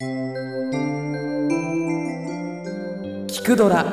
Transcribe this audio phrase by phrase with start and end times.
[0.00, 0.06] 聞
[3.44, 3.84] くドラ。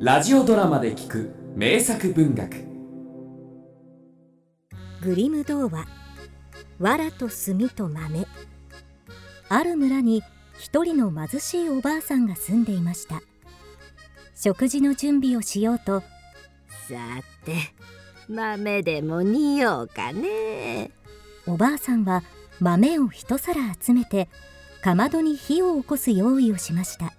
[0.00, 2.56] ラジオドラマで聞く名作文学。
[5.00, 5.86] グリム童話
[6.80, 8.26] 「藁と炭と豆」
[9.48, 10.24] ある村に
[10.58, 13.22] 一人の貧しいおばあさんが住んでいました。
[14.34, 16.06] 食事の準備をしようとさ
[17.44, 17.54] て
[18.28, 20.90] 豆でも煮ようかね。
[21.46, 22.24] おばあさんは
[22.62, 24.28] 豆を一皿集めて
[24.82, 27.12] かまどに火を起こす用意をしました。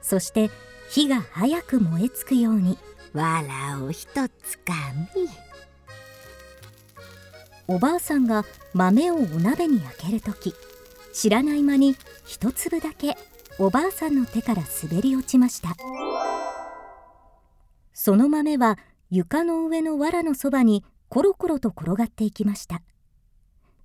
[0.00, 0.48] そして
[0.90, 2.78] 火が早く燃え尽くように
[3.12, 4.74] 藁を一つか
[5.16, 5.28] み。
[7.66, 10.54] おばあさんが豆をお鍋に開けるとき
[11.12, 13.16] 知らない間に一粒だけ
[13.58, 15.76] おばあさんの手から滑り落ちました。
[17.92, 18.78] その豆は
[19.10, 22.82] 床の上の藁のそばにコロコロと転がっていきました。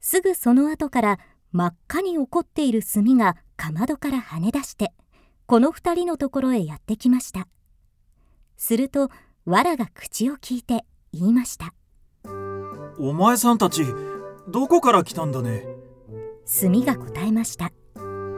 [0.06, 1.20] すぐその後から
[1.54, 4.92] 真っ赤に怒っている炭がかまどから跳ね出して
[5.46, 7.48] この二人のところへやってきました。
[8.58, 9.10] すると
[9.46, 11.74] 藁が口を聞いて言いました。
[13.00, 13.86] お前さんたち
[14.50, 15.66] どこから来たんだね？
[16.62, 17.72] 炭が答えました。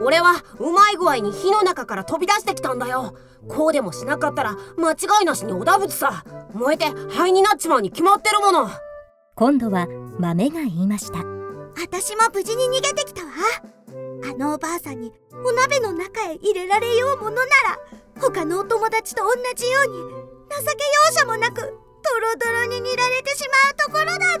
[0.00, 3.16] 俺はうまい具合に火の中から飛び出してきたんだよ。
[3.48, 8.68] こうでもしなかったら間違いなしにおだぶつさ燃えて灰になっちまうに決まってるもの。
[9.34, 9.88] 今度は
[10.20, 11.35] 豆が言いました
[11.78, 13.32] 私も無事に逃げてきたわ。
[14.24, 15.12] あのおばあさんに
[15.44, 17.78] お鍋の中へ入れられようものなら
[18.20, 21.74] 他のお友達と同じように情け容赦もなくドロ
[22.38, 24.38] ドロに煮られてしまうところだった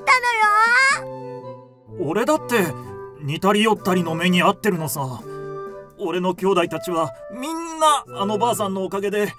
[1.08, 2.08] のよ。
[2.08, 2.56] 俺だって
[3.20, 5.20] 似たり寄ったりの目に遭ってるのさ。
[5.98, 9.32] 俺の兄弟たちはみんなあのばあさんのおかげで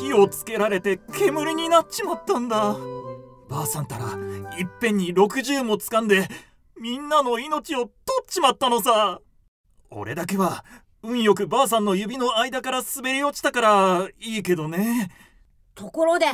[0.00, 2.76] 火をつけられて煙になっちまったんだ。
[3.48, 4.06] ばあさんたら
[4.56, 6.28] いっぺんに60も掴んで
[6.80, 7.90] みんなの命を取
[8.22, 9.20] っちまったのさ。
[9.90, 10.64] 俺だけは
[11.02, 15.10] 運よくばあさんの指の間から滑り落ちたからいいけどね。
[15.74, 16.26] ところで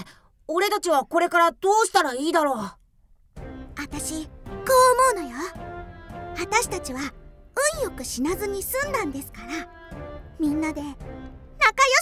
[0.49, 2.57] 俺たちはこれからどうしたらいいだろう？
[3.77, 4.31] 私こ
[5.15, 5.37] う思うのよ。
[6.39, 7.01] 私たちは
[7.77, 9.69] 運よく死なずに済んだんですから。
[10.39, 10.97] みんなで仲良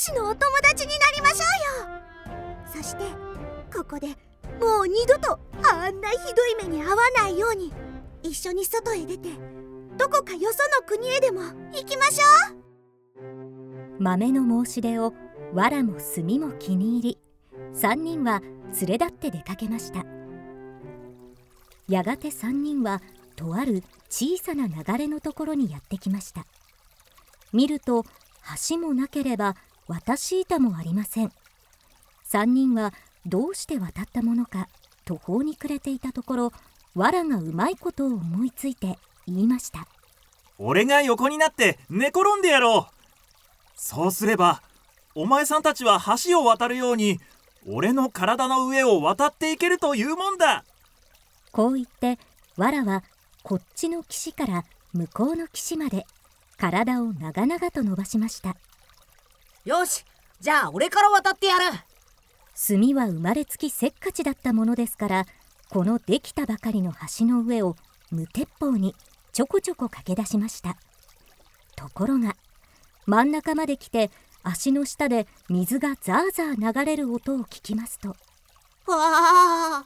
[0.00, 1.44] しのお友達になりましょ
[1.84, 2.82] うよ。
[2.82, 3.04] そして
[3.74, 4.08] ここで
[4.60, 7.72] もう二度とあんなひどい目に遭わないように
[8.22, 9.28] 一緒に外へ出て
[9.96, 11.40] どこかよその国へでも
[11.72, 12.58] 行きましょう。
[14.00, 15.12] 豆の申し出を
[15.54, 17.18] 藁も炭も気に入り
[17.74, 20.04] 3人は連れ立って出かけました。
[21.88, 23.00] やがて3人は
[23.34, 26.46] とある小さな流れのところにやってきました。
[27.52, 28.04] 見ると
[28.68, 29.56] 橋もなければ
[29.86, 31.32] 渡し板もありません。
[32.30, 32.92] 3人は
[33.26, 34.68] どうして渡ったものか
[35.04, 36.52] 途方に暮れていたところ
[36.94, 39.86] 藁がうまいことを思いついて言いました。
[40.58, 42.92] 俺が横になって寝転んでやろう。
[43.76, 44.62] そうすれば
[45.14, 47.20] お前さんたちは橋を渡るように
[47.66, 50.64] 俺の体の上を渡っていけるというもんだ。
[51.52, 52.18] こう言って
[52.56, 53.04] 藁は
[53.42, 56.06] こっちの岸から向こうの岸まで
[56.56, 58.56] 体を長々と伸ばしました。
[59.64, 60.04] よし
[60.40, 61.64] じゃあ俺から渡ってやる。
[62.60, 65.26] 炭は生まれつきせっかちだったものですから
[65.70, 67.76] このできたばかりの橋の上を
[68.10, 68.94] 無鉄砲に
[69.32, 70.76] ちょこちょこ駆け出しました。
[71.76, 72.36] ところが
[73.06, 74.10] 真ん中まで来て
[74.42, 78.16] 足の下で水がザーザー流れる音を聞きますとわ
[78.88, 79.84] あ！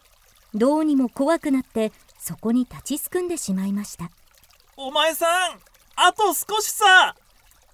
[0.55, 4.11] どうにも怖くなってそこに立ちすくんでしまいました。
[4.77, 5.59] お前さん
[5.97, 7.15] あと少しさ！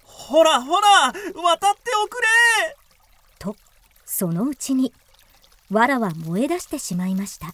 [0.03, 1.13] ほらほら渡っ
[1.75, 2.27] ておくれ！
[3.37, 3.55] と
[4.05, 4.91] そのうちに
[5.69, 7.53] 藁は燃え出してしまいました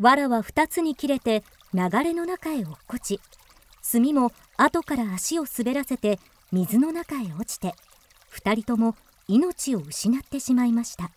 [0.00, 1.44] 藁は二つに切れて
[1.74, 3.20] 流れの中へ落っこち
[3.92, 6.18] 炭も後から足を滑らせて
[6.52, 7.74] 水の中へ落ちて
[8.28, 8.96] 二人とも
[9.28, 11.10] 命を失ってしまいました。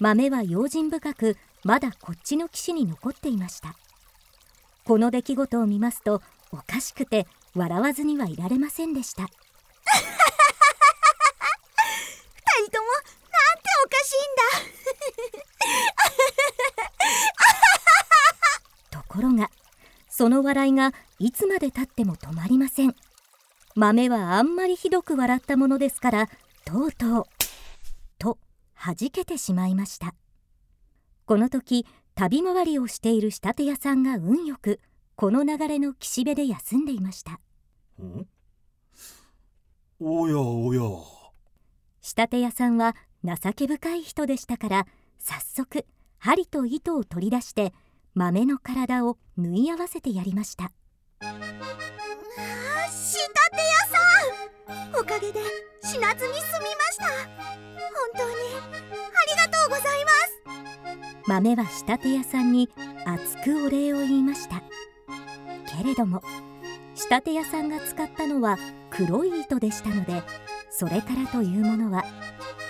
[0.00, 3.76] 豆は用心深くまだこっちの岸に残っていました。
[4.84, 9.32] この出来事を見ますとおかしくて笑わずにはいられませんでした二人
[12.72, 13.06] ともなん
[13.60, 14.18] ておかしいん
[18.90, 19.48] だところが
[20.22, 22.94] その笑いがいつまでたっても止まりません。
[23.74, 26.28] 豆はあんまりひどく笑ったものですから
[26.64, 27.24] とうとう
[28.20, 28.38] と
[28.74, 30.14] はじけてしまいました。
[31.26, 34.78] この時旅回りをしている仕立て屋さんが運よく
[35.16, 37.40] この流れの岸辺で休んでいました。
[39.98, 40.82] おやおや。
[42.00, 44.86] 仕立て屋さんは情け深い人でしたから
[45.18, 45.84] 早速
[46.18, 47.72] 針と糸を取り出して
[48.14, 50.70] 豆の体を縫い合わせてやりました。
[51.22, 51.42] 仕立
[53.50, 53.98] て屋さ
[54.90, 55.00] ん。
[55.00, 55.40] おかげで
[55.82, 57.04] 死なずに済みました。
[57.04, 57.14] 本
[58.14, 58.34] 当に
[58.68, 61.26] ありがとうございます。
[61.26, 62.68] 豆は仕立て屋さんに
[63.06, 64.62] 熱くお礼を言いました。
[65.78, 66.22] けれども
[66.94, 68.58] 仕立て屋さんが使ったのは
[68.90, 70.22] 黒い糸でしたので
[70.70, 72.04] それからというものは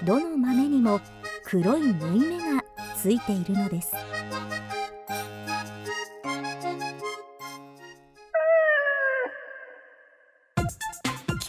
[0.05, 1.01] どの豆にも
[1.45, 2.65] 黒い縫い目が
[2.97, 3.93] ついているのです